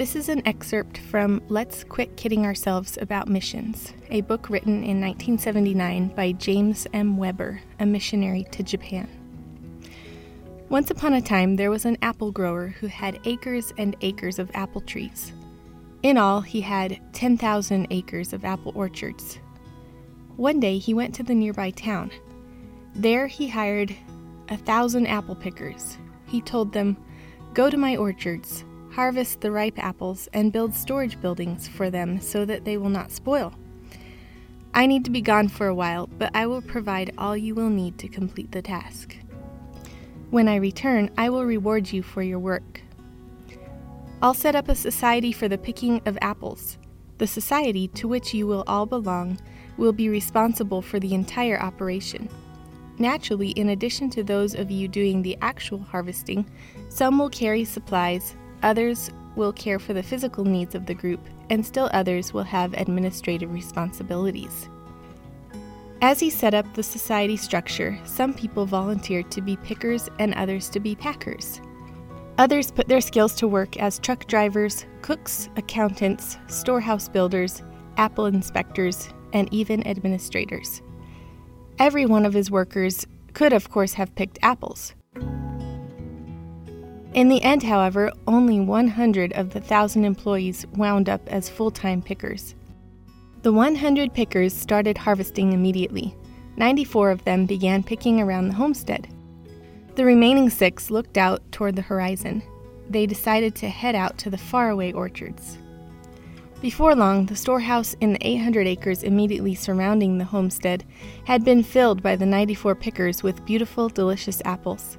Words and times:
This 0.00 0.16
is 0.16 0.30
an 0.30 0.40
excerpt 0.46 0.96
from 0.96 1.42
Let's 1.50 1.84
Quit 1.84 2.16
Kidding 2.16 2.46
Ourselves 2.46 2.96
About 3.02 3.28
Missions, 3.28 3.92
a 4.08 4.22
book 4.22 4.48
written 4.48 4.76
in 4.76 4.98
1979 4.98 6.14
by 6.16 6.32
James 6.32 6.86
M. 6.94 7.18
Weber, 7.18 7.60
a 7.78 7.84
missionary 7.84 8.46
to 8.52 8.62
Japan. 8.62 9.06
Once 10.70 10.90
upon 10.90 11.12
a 11.12 11.20
time, 11.20 11.56
there 11.56 11.70
was 11.70 11.84
an 11.84 11.98
apple 12.00 12.32
grower 12.32 12.68
who 12.68 12.86
had 12.86 13.20
acres 13.26 13.74
and 13.76 13.94
acres 14.00 14.38
of 14.38 14.50
apple 14.54 14.80
trees. 14.80 15.34
In 16.02 16.16
all, 16.16 16.40
he 16.40 16.62
had 16.62 16.98
10,000 17.12 17.86
acres 17.90 18.32
of 18.32 18.42
apple 18.42 18.72
orchards. 18.74 19.38
One 20.36 20.60
day, 20.60 20.78
he 20.78 20.94
went 20.94 21.14
to 21.16 21.22
the 21.22 21.34
nearby 21.34 21.72
town. 21.72 22.10
There, 22.94 23.26
he 23.26 23.48
hired 23.48 23.94
a 24.48 24.56
thousand 24.56 25.08
apple 25.08 25.34
pickers. 25.34 25.98
He 26.26 26.40
told 26.40 26.72
them, 26.72 26.96
Go 27.52 27.68
to 27.68 27.76
my 27.76 27.98
orchards 27.98 28.64
harvest 28.92 29.40
the 29.40 29.50
ripe 29.50 29.78
apples, 29.78 30.28
and 30.32 30.52
build 30.52 30.74
storage 30.74 31.20
buildings 31.20 31.68
for 31.68 31.90
them 31.90 32.20
so 32.20 32.44
that 32.44 32.64
they 32.64 32.76
will 32.76 32.88
not 32.88 33.10
spoil. 33.10 33.54
I 34.72 34.86
need 34.86 35.04
to 35.04 35.10
be 35.10 35.20
gone 35.20 35.48
for 35.48 35.66
a 35.66 35.74
while, 35.74 36.06
but 36.06 36.30
I 36.34 36.46
will 36.46 36.62
provide 36.62 37.12
all 37.18 37.36
you 37.36 37.54
will 37.54 37.70
need 37.70 37.98
to 37.98 38.08
complete 38.08 38.52
the 38.52 38.62
task. 38.62 39.16
When 40.30 40.46
I 40.46 40.56
return, 40.56 41.10
I 41.18 41.28
will 41.28 41.44
reward 41.44 41.92
you 41.92 42.02
for 42.02 42.22
your 42.22 42.38
work. 42.38 42.82
I'll 44.22 44.34
set 44.34 44.54
up 44.54 44.68
a 44.68 44.74
society 44.74 45.32
for 45.32 45.48
the 45.48 45.58
picking 45.58 46.00
of 46.06 46.18
apples. 46.20 46.78
The 47.18 47.26
society, 47.26 47.88
to 47.88 48.06
which 48.06 48.32
you 48.32 48.46
will 48.46 48.64
all 48.66 48.86
belong, 48.86 49.40
will 49.76 49.92
be 49.92 50.08
responsible 50.08 50.82
for 50.82 51.00
the 51.00 51.14
entire 51.14 51.60
operation. 51.60 52.28
Naturally, 52.98 53.50
in 53.50 53.70
addition 53.70 54.10
to 54.10 54.22
those 54.22 54.54
of 54.54 54.70
you 54.70 54.86
doing 54.86 55.22
the 55.22 55.36
actual 55.40 55.78
harvesting, 55.78 56.48
some 56.90 57.18
will 57.18 57.30
carry 57.30 57.64
supplies, 57.64 58.36
Others 58.62 59.10
will 59.36 59.52
care 59.52 59.78
for 59.78 59.92
the 59.92 60.02
physical 60.02 60.44
needs 60.44 60.74
of 60.74 60.86
the 60.86 60.94
group, 60.94 61.20
and 61.48 61.64
still 61.64 61.88
others 61.92 62.32
will 62.32 62.42
have 62.42 62.74
administrative 62.74 63.52
responsibilities. 63.52 64.68
As 66.02 66.18
he 66.18 66.30
set 66.30 66.54
up 66.54 66.72
the 66.74 66.82
society 66.82 67.36
structure, 67.36 67.98
some 68.04 68.32
people 68.32 68.64
volunteered 68.64 69.30
to 69.32 69.42
be 69.42 69.56
pickers 69.56 70.08
and 70.18 70.34
others 70.34 70.68
to 70.70 70.80
be 70.80 70.94
packers. 70.94 71.60
Others 72.38 72.70
put 72.70 72.88
their 72.88 73.02
skills 73.02 73.34
to 73.34 73.46
work 73.46 73.76
as 73.76 73.98
truck 73.98 74.26
drivers, 74.26 74.86
cooks, 75.02 75.50
accountants, 75.56 76.38
storehouse 76.46 77.08
builders, 77.08 77.62
apple 77.98 78.26
inspectors, 78.26 79.10
and 79.34 79.52
even 79.52 79.86
administrators. 79.86 80.80
Every 81.78 82.06
one 82.06 82.24
of 82.24 82.32
his 82.32 82.50
workers 82.50 83.06
could, 83.34 83.52
of 83.52 83.70
course, 83.70 83.92
have 83.94 84.14
picked 84.14 84.38
apples. 84.42 84.94
In 87.12 87.28
the 87.28 87.42
end, 87.42 87.64
however, 87.64 88.12
only 88.28 88.60
100 88.60 89.32
of 89.32 89.50
the 89.50 89.58
1,000 89.58 90.04
employees 90.04 90.64
wound 90.76 91.08
up 91.08 91.26
as 91.28 91.48
full 91.48 91.70
time 91.70 92.02
pickers. 92.02 92.54
The 93.42 93.52
100 93.52 94.14
pickers 94.14 94.52
started 94.52 94.96
harvesting 94.96 95.52
immediately. 95.52 96.14
94 96.56 97.10
of 97.10 97.24
them 97.24 97.46
began 97.46 97.82
picking 97.82 98.20
around 98.20 98.48
the 98.48 98.54
homestead. 98.54 99.08
The 99.96 100.04
remaining 100.04 100.50
six 100.50 100.90
looked 100.90 101.18
out 101.18 101.40
toward 101.50 101.74
the 101.74 101.82
horizon. 101.82 102.42
They 102.88 103.06
decided 103.06 103.54
to 103.56 103.68
head 103.68 103.94
out 103.94 104.18
to 104.18 104.30
the 104.30 104.38
faraway 104.38 104.92
orchards. 104.92 105.58
Before 106.60 106.94
long, 106.94 107.26
the 107.26 107.34
storehouse 107.34 107.94
in 108.00 108.12
the 108.12 108.26
800 108.26 108.66
acres 108.66 109.02
immediately 109.02 109.54
surrounding 109.54 110.18
the 110.18 110.24
homestead 110.24 110.84
had 111.24 111.44
been 111.44 111.62
filled 111.62 112.02
by 112.02 112.14
the 112.14 112.26
94 112.26 112.74
pickers 112.76 113.22
with 113.22 113.44
beautiful, 113.46 113.88
delicious 113.88 114.42
apples. 114.44 114.98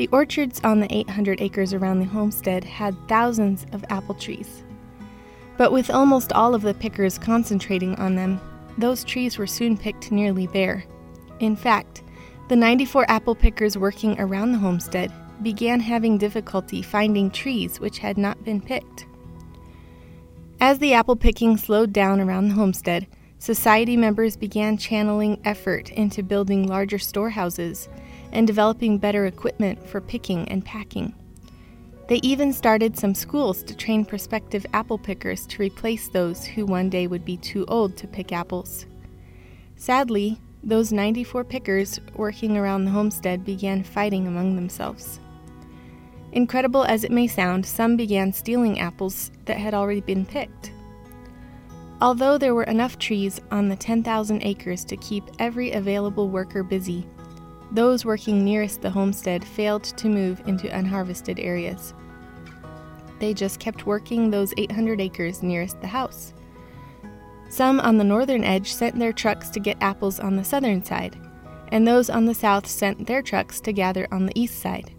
The 0.00 0.08
orchards 0.12 0.62
on 0.64 0.80
the 0.80 0.90
800 0.90 1.42
acres 1.42 1.74
around 1.74 1.98
the 1.98 2.06
homestead 2.06 2.64
had 2.64 2.96
thousands 3.06 3.66
of 3.72 3.84
apple 3.90 4.14
trees. 4.14 4.64
But 5.58 5.72
with 5.72 5.90
almost 5.90 6.32
all 6.32 6.54
of 6.54 6.62
the 6.62 6.72
pickers 6.72 7.18
concentrating 7.18 7.94
on 7.96 8.14
them, 8.14 8.40
those 8.78 9.04
trees 9.04 9.36
were 9.36 9.46
soon 9.46 9.76
picked 9.76 10.10
nearly 10.10 10.46
bare. 10.46 10.84
In 11.40 11.54
fact, 11.54 12.02
the 12.48 12.56
94 12.56 13.10
apple 13.10 13.34
pickers 13.34 13.76
working 13.76 14.18
around 14.18 14.52
the 14.52 14.58
homestead 14.58 15.12
began 15.42 15.80
having 15.80 16.16
difficulty 16.16 16.80
finding 16.80 17.30
trees 17.30 17.78
which 17.78 17.98
had 17.98 18.16
not 18.16 18.42
been 18.42 18.62
picked. 18.62 19.04
As 20.62 20.78
the 20.78 20.94
apple 20.94 21.16
picking 21.16 21.58
slowed 21.58 21.92
down 21.92 22.22
around 22.22 22.48
the 22.48 22.54
homestead, 22.54 23.06
society 23.40 23.96
members 23.96 24.36
began 24.36 24.76
channeling 24.76 25.40
effort 25.44 25.90
into 25.90 26.22
building 26.22 26.68
larger 26.68 26.98
storehouses 26.98 27.88
and 28.32 28.46
developing 28.46 28.98
better 28.98 29.26
equipment 29.26 29.84
for 29.88 30.00
picking 30.00 30.46
and 30.50 30.64
packing. 30.64 31.14
They 32.06 32.16
even 32.22 32.52
started 32.52 32.98
some 32.98 33.14
schools 33.14 33.62
to 33.62 33.74
train 33.76 34.04
prospective 34.04 34.66
apple 34.74 34.98
pickers 34.98 35.46
to 35.46 35.62
replace 35.62 36.08
those 36.08 36.44
who 36.44 36.66
one 36.66 36.90
day 36.90 37.06
would 37.06 37.24
be 37.24 37.38
too 37.38 37.64
old 37.66 37.96
to 37.96 38.06
pick 38.06 38.30
apples. 38.30 38.84
Sadly, 39.76 40.38
those 40.62 40.92
94 40.92 41.44
pickers 41.44 41.98
working 42.16 42.58
around 42.58 42.84
the 42.84 42.90
homestead 42.90 43.44
began 43.44 43.82
fighting 43.82 44.26
among 44.26 44.54
themselves. 44.54 45.18
Incredible 46.32 46.84
as 46.84 47.04
it 47.04 47.10
may 47.10 47.26
sound, 47.26 47.64
some 47.64 47.96
began 47.96 48.32
stealing 48.34 48.78
apples 48.80 49.30
that 49.46 49.56
had 49.56 49.72
already 49.72 50.02
been 50.02 50.26
picked. 50.26 50.72
Although 52.02 52.38
there 52.38 52.54
were 52.54 52.64
enough 52.64 52.98
trees 52.98 53.40
on 53.50 53.68
the 53.68 53.76
10,000 53.76 54.42
acres 54.42 54.84
to 54.86 54.96
keep 54.96 55.24
every 55.38 55.72
available 55.72 56.30
worker 56.30 56.62
busy, 56.62 57.06
those 57.72 58.04
working 58.04 58.42
nearest 58.42 58.80
the 58.80 58.90
homestead 58.90 59.44
failed 59.44 59.84
to 59.84 60.08
move 60.08 60.42
into 60.46 60.74
unharvested 60.74 61.38
areas. 61.38 61.92
They 63.18 63.34
just 63.34 63.60
kept 63.60 63.86
working 63.86 64.30
those 64.30 64.54
800 64.56 65.00
acres 65.00 65.42
nearest 65.42 65.80
the 65.80 65.86
house. 65.86 66.32
Some 67.50 67.80
on 67.80 67.98
the 67.98 68.04
northern 68.04 68.44
edge 68.44 68.72
sent 68.72 68.98
their 68.98 69.12
trucks 69.12 69.50
to 69.50 69.60
get 69.60 69.82
apples 69.82 70.20
on 70.20 70.36
the 70.36 70.44
southern 70.44 70.82
side, 70.82 71.18
and 71.68 71.86
those 71.86 72.08
on 72.08 72.24
the 72.24 72.34
south 72.34 72.66
sent 72.66 73.06
their 73.06 73.20
trucks 73.20 73.60
to 73.60 73.72
gather 73.72 74.08
on 74.10 74.24
the 74.24 74.40
east 74.40 74.58
side. 74.58 74.94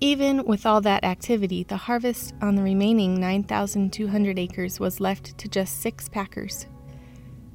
Even 0.00 0.44
with 0.44 0.66
all 0.66 0.82
that 0.82 1.04
activity, 1.04 1.62
the 1.62 1.76
harvest 1.76 2.34
on 2.42 2.54
the 2.54 2.62
remaining 2.62 3.18
9,200 3.18 4.38
acres 4.38 4.78
was 4.78 5.00
left 5.00 5.38
to 5.38 5.48
just 5.48 5.80
six 5.80 6.08
packers. 6.08 6.66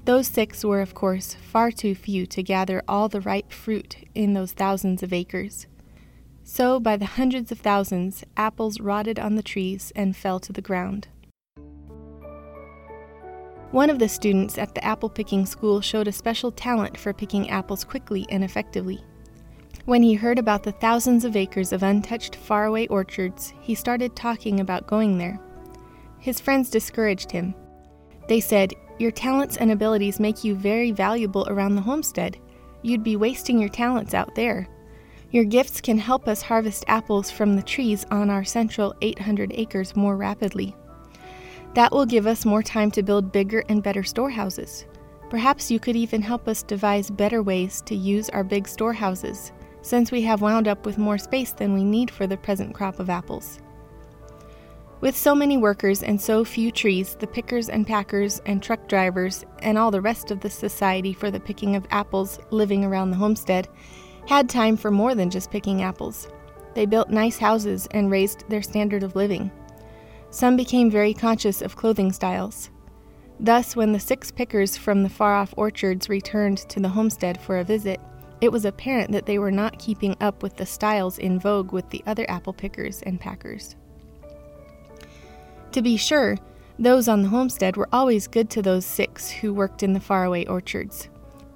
Those 0.06 0.28
six 0.28 0.66
were, 0.66 0.82
of 0.82 0.96
course, 0.96 1.36
far 1.36 1.70
too 1.70 1.94
few 1.94 2.26
to 2.26 2.42
gather 2.42 2.82
all 2.88 3.08
the 3.08 3.22
ripe 3.22 3.52
fruit 3.52 3.98
in 4.16 4.34
those 4.34 4.54
thousands 4.54 5.04
of 5.04 5.14
acres. 5.14 5.68
So, 6.44 6.80
by 6.80 6.98
the 6.98 7.06
hundreds 7.06 7.52
of 7.52 7.60
thousands, 7.60 8.24
apples 8.36 8.80
rotted 8.80 9.20
on 9.20 9.36
the 9.36 9.44
trees 9.44 9.92
and 9.96 10.18
fell 10.18 10.40
to 10.40 10.52
the 10.52 10.62
ground. 10.62 11.10
One 13.70 13.92
of 13.92 14.00
the 14.00 14.10
students 14.10 14.58
at 14.58 14.74
the 14.74 14.84
apple 14.84 15.10
picking 15.10 15.46
school 15.46 15.80
showed 15.80 16.08
a 16.08 16.12
special 16.12 16.52
talent 16.52 16.98
for 16.98 17.14
picking 17.14 17.52
apples 17.52 17.84
quickly 17.84 18.26
and 18.30 18.44
effectively. 18.44 19.04
When 19.86 20.04
he 20.04 20.14
heard 20.14 20.38
about 20.38 20.62
the 20.62 20.72
thousands 20.72 21.26
of 21.26 21.36
acres 21.36 21.74
of 21.74 21.82
untouched 21.82 22.36
faraway 22.36 22.86
orchards, 22.88 23.54
he 23.62 23.74
started 23.74 24.16
talking 24.16 24.60
about 24.60 24.86
going 24.86 25.18
there. 25.18 25.40
His 26.20 26.40
friends 26.40 26.70
discouraged 26.70 27.32
him. 27.32 27.56
They 28.28 28.40
said, 28.40 28.74
your 29.00 29.10
talents 29.10 29.58
and 29.58 29.72
abilities 29.72 30.20
make 30.20 30.44
you 30.44 30.54
very 30.54 30.92
valuable 30.92 31.48
around 31.50 31.74
the 31.74 31.82
homestead. 31.82 32.38
You'd 32.84 33.04
be 33.04 33.16
wasting 33.16 33.58
your 33.60 33.70
talents 33.70 34.14
out 34.14 34.36
there. 34.36 34.68
Your 35.32 35.46
gifts 35.46 35.82
can 35.82 35.98
help 35.98 36.28
us 36.28 36.44
harvest 36.44 36.86
apples 36.88 37.32
from 37.32 37.56
the 37.56 37.64
trees 37.64 38.06
on 38.12 38.30
our 38.30 38.44
central 38.44 38.94
800 39.02 39.52
acres 39.56 39.96
more 39.96 40.16
rapidly. 40.16 40.76
That 41.74 41.92
will 41.92 42.06
give 42.06 42.28
us 42.28 42.46
more 42.46 42.62
time 42.62 42.92
to 42.92 43.02
build 43.02 43.32
bigger 43.32 43.64
and 43.70 43.82
better 43.82 44.04
storehouses. 44.04 44.86
Perhaps 45.32 45.72
you 45.72 45.80
could 45.80 45.96
even 45.96 46.22
help 46.22 46.48
us 46.48 46.62
devise 46.62 47.10
better 47.10 47.42
ways 47.42 47.82
to 47.88 47.96
use 47.96 48.30
our 48.30 48.44
big 48.44 48.68
storehouses, 48.68 49.52
since 49.82 50.12
we 50.12 50.22
have 50.22 50.42
wound 50.42 50.68
up 50.68 50.86
with 50.86 50.98
more 50.98 51.18
space 51.18 51.54
than 51.54 51.74
we 51.74 51.84
need 51.84 52.12
for 52.12 52.28
the 52.28 52.38
present 52.38 52.74
crop 52.74 53.00
of 53.00 53.10
apples. 53.10 53.60
With 55.02 55.18
so 55.18 55.34
many 55.34 55.58
workers 55.58 56.04
and 56.04 56.22
so 56.22 56.46
few 56.46 56.72
trees, 56.72 57.16
the 57.16 57.26
pickers 57.26 57.70
and 57.70 57.88
packers 57.88 58.40
and 58.46 58.62
truck 58.62 58.88
drivers 58.88 59.44
and 59.60 59.76
all 59.78 59.90
the 59.90 60.02
rest 60.02 60.30
of 60.30 60.42
the 60.42 60.50
society 60.50 61.12
for 61.12 61.32
the 61.32 61.40
picking 61.40 61.76
of 61.76 61.88
apples 61.90 62.40
living 62.52 62.86
around 62.86 63.10
the 63.10 63.18
homestead 63.18 63.68
had 64.28 64.48
time 64.48 64.78
for 64.78 64.92
more 64.92 65.16
than 65.16 65.32
just 65.32 65.50
picking 65.50 65.82
apples. 65.82 66.28
They 66.76 66.86
built 66.86 67.10
nice 67.10 67.40
houses 67.40 67.88
and 67.92 68.12
raised 68.12 68.48
their 68.48 68.62
standard 68.62 69.02
of 69.02 69.16
living. 69.16 69.52
Some 70.30 70.56
became 70.56 70.92
very 70.92 71.16
conscious 71.16 71.64
of 71.64 71.76
clothing 71.76 72.12
styles. 72.12 72.70
Thus, 73.40 73.76
when 73.76 73.92
the 73.92 74.00
six 74.00 74.30
pickers 74.30 74.78
from 74.78 75.02
the 75.02 75.10
far 75.10 75.36
off 75.36 75.54
orchards 75.58 76.10
returned 76.10 76.60
to 76.70 76.80
the 76.80 76.90
homestead 76.90 77.42
for 77.42 77.58
a 77.58 77.64
visit, 77.64 78.00
it 78.42 78.52
was 78.52 78.66
apparent 78.66 79.12
that 79.12 79.28
they 79.28 79.38
were 79.38 79.52
not 79.52 79.80
keeping 79.80 80.16
up 80.20 80.42
with 80.42 80.58
the 80.58 80.66
styles 80.66 81.20
in 81.20 81.40
vogue 81.40 81.72
with 81.72 81.90
the 81.92 82.04
other 82.08 82.30
apple 82.30 82.54
pickers 82.54 83.02
and 83.04 83.20
packers. 83.20 83.76
To 85.72 85.82
be 85.82 85.96
sure, 85.96 86.38
those 86.78 87.08
on 87.08 87.22
the 87.22 87.30
homestead 87.30 87.78
were 87.78 87.88
always 87.94 88.28
good 88.28 88.50
to 88.50 88.62
those 88.62 88.86
six 88.86 89.30
who 89.30 89.54
worked 89.54 89.84
in 89.84 89.94
the 89.94 90.00
faraway 90.00 90.46
orchards. 90.46 91.08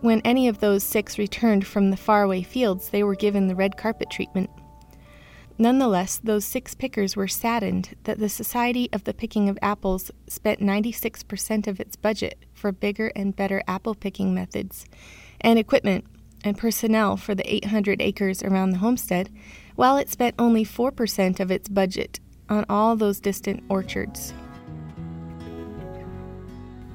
When 0.02 0.22
any 0.22 0.48
of 0.48 0.60
those 0.60 0.84
six 0.84 1.18
returned 1.18 1.66
from 1.66 1.90
the 1.90 1.98
faraway 1.98 2.44
fields, 2.44 2.90
they 2.90 3.04
were 3.04 3.16
given 3.16 3.48
the 3.48 3.56
red 3.56 3.76
carpet 3.76 4.12
treatment. 4.12 4.52
Nonetheless, 5.58 6.20
those 6.24 6.46
six 6.46 6.76
pickers 6.76 7.16
were 7.16 7.30
saddened 7.30 7.96
that 8.04 8.20
the 8.20 8.30
Society 8.30 8.90
of 8.92 9.06
the 9.06 9.14
Picking 9.14 9.50
of 9.50 9.58
Apples 9.62 10.12
spent 10.28 10.60
96% 10.60 11.66
of 11.66 11.80
its 11.80 11.96
budget 11.96 12.46
for 12.54 12.72
bigger 12.72 13.12
and 13.16 13.36
better 13.36 13.64
apple 13.68 13.96
picking 13.96 14.36
methods 14.36 14.86
and 15.42 15.58
equipment 15.58 16.06
and 16.46 16.58
personnel 16.58 17.18
for 17.18 17.36
the 17.36 17.56
800 17.56 18.02
acres 18.02 18.42
around 18.44 18.70
the 18.70 18.78
homestead, 18.78 19.30
while 19.76 19.98
it 19.98 20.10
spent 20.10 20.36
only 20.40 20.64
4% 20.64 21.40
of 21.42 21.52
its 21.52 21.68
budget 21.68 22.20
on 22.48 22.64
all 22.70 22.96
those 22.96 23.20
distant 23.20 23.64
orchards. 23.68 24.34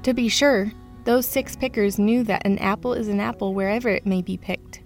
To 0.03 0.13
be 0.13 0.29
sure, 0.29 0.71
those 1.03 1.27
six 1.27 1.55
pickers 1.55 1.99
knew 1.99 2.23
that 2.23 2.45
an 2.45 2.57
apple 2.59 2.93
is 2.93 3.07
an 3.07 3.19
apple 3.19 3.53
wherever 3.53 3.89
it 3.89 4.05
may 4.05 4.21
be 4.21 4.37
picked. 4.37 4.81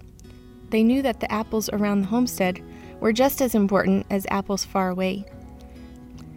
They 0.70 0.82
knew 0.82 1.00
that 1.02 1.20
the 1.20 1.30
apples 1.32 1.70
around 1.70 2.02
the 2.02 2.08
homestead 2.08 2.62
were 3.00 3.12
just 3.12 3.40
as 3.40 3.54
important 3.54 4.06
as 4.10 4.26
apples 4.30 4.64
far 4.64 4.90
away. 4.90 5.24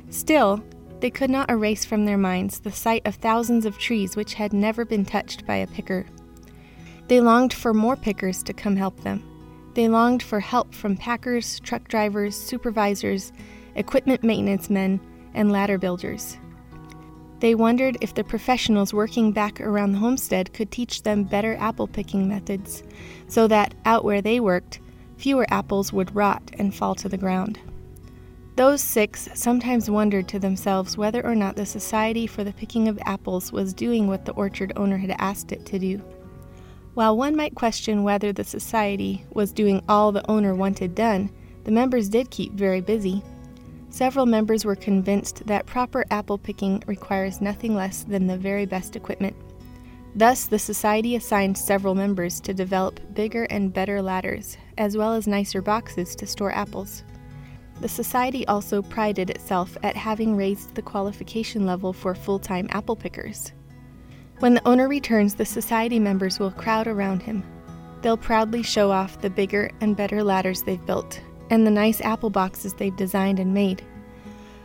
Still, 0.10 0.64
they 1.00 1.10
could 1.10 1.30
not 1.30 1.50
erase 1.50 1.86
from 1.86 2.06
their 2.06 2.18
minds 2.18 2.60
the 2.60 2.72
sight 2.72 3.02
of 3.06 3.16
thousands 3.16 3.66
of 3.66 3.78
trees 3.78 4.16
which 4.16 4.34
had 4.34 4.54
never 4.54 4.86
been 4.86 5.06
touched 5.06 5.46
by 5.48 5.56
a 5.56 5.68
picker. 5.68 6.06
They 7.10 7.22
longed 7.22 7.54
for 7.54 7.74
more 7.74 7.96
pickers 7.96 8.44
to 8.44 8.54
come 8.54 8.76
help 8.76 9.00
them. 9.00 9.24
They 9.74 9.88
longed 9.88 10.22
for 10.22 10.40
help 10.40 10.76
from 10.76 10.96
packers, 10.96 11.60
truck 11.62 11.88
drivers, 11.88 12.38
supervisors, 12.38 13.32
equipment 13.74 14.24
maintenance 14.24 14.70
men, 14.70 15.00
and 15.34 15.52
ladder 15.52 15.80
builders. 15.80 16.38
They 17.40 17.56
wondered 17.56 17.98
if 18.00 18.14
the 18.14 18.24
professionals 18.24 18.94
working 18.94 19.32
back 19.32 19.60
around 19.60 19.94
the 19.94 19.98
homestead 19.98 20.54
could 20.54 20.70
teach 20.70 21.02
them 21.02 21.24
better 21.24 21.56
apple 21.56 21.88
picking 21.88 22.28
methods, 22.28 22.84
so 23.28 23.48
that, 23.48 23.74
out 23.86 24.06
where 24.06 24.22
they 24.22 24.40
worked, 24.40 24.80
fewer 25.18 25.48
apples 25.50 25.92
would 25.92 26.16
rot 26.16 26.44
and 26.60 26.76
fall 26.76 26.94
to 26.94 27.10
the 27.10 27.18
ground. 27.18 27.60
Those 28.56 28.84
six 28.84 29.30
sometimes 29.34 29.90
wondered 29.90 30.28
to 30.28 30.38
themselves 30.38 30.96
whether 30.96 31.26
or 31.26 31.34
not 31.34 31.56
the 31.56 31.66
Society 31.66 32.28
for 32.28 32.44
the 32.44 32.54
Picking 32.54 32.88
of 32.88 33.00
Apples 33.08 33.52
was 33.52 33.74
doing 33.74 34.06
what 34.06 34.26
the 34.26 34.34
orchard 34.34 34.74
owner 34.76 34.98
had 34.98 35.16
asked 35.18 35.52
it 35.52 35.66
to 35.66 35.80
do. 35.80 36.04
While 36.94 37.18
one 37.18 37.36
might 37.36 37.56
question 37.56 38.04
whether 38.04 38.34
the 38.34 38.44
Society 38.44 39.24
was 39.32 39.52
doing 39.52 39.84
all 39.88 40.12
the 40.12 40.30
owner 40.30 40.56
wanted 40.56 40.96
done, 40.96 41.30
the 41.64 41.72
members 41.72 42.10
did 42.10 42.32
keep 42.32 42.54
very 42.54 42.82
busy. 42.82 43.24
Several 43.90 44.26
members 44.26 44.66
were 44.66 44.76
convinced 44.76 45.46
that 45.48 45.66
proper 45.66 46.06
apple 46.12 46.38
picking 46.38 46.84
requires 46.88 47.42
nothing 47.42 47.76
less 47.76 48.04
than 48.04 48.28
the 48.28 48.38
very 48.38 48.66
best 48.66 48.96
equipment. 48.96 49.36
Thus, 50.16 50.48
the 50.48 50.60
Society 50.60 51.16
assigned 51.16 51.58
several 51.58 51.96
members 51.96 52.40
to 52.42 52.54
develop 52.54 53.00
bigger 53.14 53.44
and 53.46 53.74
better 53.74 54.02
ladders, 54.02 54.58
as 54.78 54.98
well 54.98 55.14
as 55.14 55.28
nicer 55.28 55.62
boxes 55.62 56.16
to 56.16 56.26
store 56.26 56.52
apples. 56.52 57.04
The 57.82 57.88
Society 57.88 58.46
also 58.48 58.82
prided 58.82 59.30
itself 59.30 59.78
at 59.84 59.96
having 59.96 60.36
raised 60.36 60.76
the 60.76 60.82
qualification 60.82 61.66
level 61.66 61.94
for 61.94 62.16
full 62.16 62.40
time 62.40 62.68
apple 62.72 62.96
pickers. 62.96 63.54
When 64.40 64.54
the 64.54 64.66
owner 64.66 64.88
returns, 64.88 65.36
the 65.36 65.46
Society 65.46 66.00
members 66.00 66.40
will 66.40 66.52
crowd 66.52 66.88
around 66.88 67.22
him. 67.22 67.44
They'll 68.02 68.16
proudly 68.16 68.64
show 68.64 68.90
off 68.90 69.20
the 69.20 69.30
bigger 69.30 69.70
and 69.82 69.98
better 69.98 70.24
ladders 70.24 70.64
they've 70.64 70.86
built, 70.86 71.22
and 71.50 71.68
the 71.68 71.72
nice 71.72 72.00
apple 72.00 72.30
boxes 72.30 72.74
they've 72.74 72.96
designed 72.96 73.40
and 73.40 73.54
made. 73.54 73.84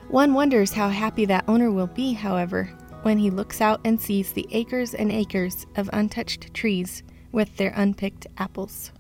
One 0.08 0.32
wonders 0.32 0.72
how 0.72 0.90
happy 0.90 1.24
that 1.24 1.44
owner 1.48 1.72
will 1.72 1.88
be, 1.88 2.12
however, 2.12 2.66
when 3.02 3.18
he 3.18 3.30
looks 3.30 3.60
out 3.60 3.80
and 3.84 4.00
sees 4.00 4.32
the 4.32 4.46
acres 4.52 4.94
and 4.94 5.10
acres 5.10 5.66
of 5.74 5.90
untouched 5.92 6.54
trees 6.54 7.02
with 7.32 7.56
their 7.56 7.72
unpicked 7.74 8.28
apples. 8.38 8.92